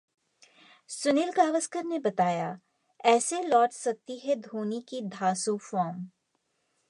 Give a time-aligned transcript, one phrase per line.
[0.89, 2.49] सुनील गावस्कर ने बताया,
[3.05, 6.05] ऐसे लौट सकती है धोनी की धांसू फॉर्म